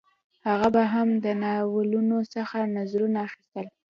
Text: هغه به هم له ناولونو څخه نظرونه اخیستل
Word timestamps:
هغه 0.47 0.67
به 0.75 0.83
هم 0.93 1.07
له 1.23 1.31
ناولونو 1.43 2.17
څخه 2.33 2.57
نظرونه 2.75 3.17
اخیستل 3.27 3.65